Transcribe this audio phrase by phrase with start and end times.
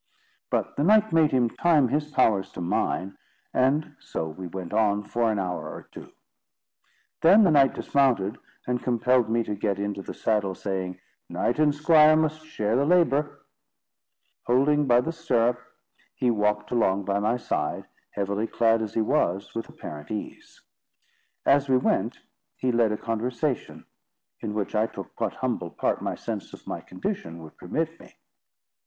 [0.49, 3.19] But the knight made him time his powers to mine,
[3.53, 6.11] and so we went on for an hour or two.
[7.21, 11.75] Then the knight dismounted, and compelled me to get into the saddle, saying: "Knight and
[11.75, 13.45] squire must share the labour."
[14.47, 15.59] Holding by the stirrup,
[16.15, 20.63] he walked along by my side, heavily clad as he was, with apparent ease.
[21.45, 22.17] As we went,
[22.57, 23.85] he led a conversation,
[24.39, 28.15] in which I took what humble part my sense of my condition would permit me.